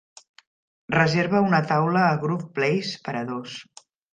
reserva 0.95 1.43
una 1.49 1.59
taula 1.73 2.07
a 2.07 2.17
Grove 2.27 2.51
Place 2.57 3.07
per 3.09 3.17
a 3.21 3.25
dos 3.33 3.63